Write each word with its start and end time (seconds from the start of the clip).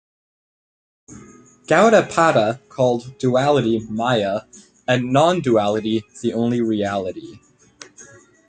Gaudapada 1.67 2.59
called 2.69 3.19
duality 3.19 3.81
Maya, 3.87 4.45
and 4.87 5.13
non-duality, 5.13 6.01
the 6.23 6.33
only 6.33 6.59
reality. 6.59 7.37